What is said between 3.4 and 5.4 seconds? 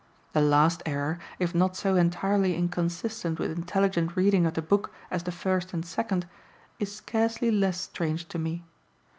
intelligent reading of the book as the